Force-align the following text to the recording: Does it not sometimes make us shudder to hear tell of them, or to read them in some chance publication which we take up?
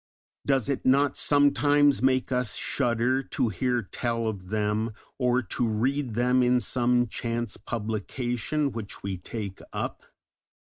Does 0.47 0.67
it 0.67 0.83
not 0.83 1.15
sometimes 1.15 2.01
make 2.01 2.31
us 2.31 2.55
shudder 2.55 3.21
to 3.21 3.49
hear 3.49 3.83
tell 3.83 4.25
of 4.27 4.49
them, 4.49 4.93
or 5.19 5.43
to 5.43 5.67
read 5.67 6.15
them 6.15 6.41
in 6.41 6.59
some 6.59 7.05
chance 7.05 7.55
publication 7.55 8.71
which 8.71 9.03
we 9.03 9.17
take 9.17 9.61
up? 9.71 10.01